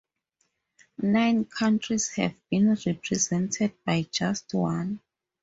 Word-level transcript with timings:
Nine 1.03 1.45
countries 1.45 2.09
have 2.15 2.33
been 2.49 2.69
represented 2.87 3.73
by 3.85 4.07
just 4.11 4.51
one. 4.55 4.99